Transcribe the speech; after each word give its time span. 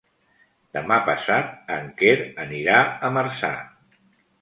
Demà 0.77 0.97
passat 1.09 1.71
en 1.77 1.93
Quer 2.01 2.17
anirà 2.47 2.83
a 3.11 3.15
Marçà. 3.19 3.55